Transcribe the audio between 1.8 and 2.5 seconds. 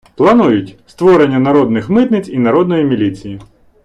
митниць» і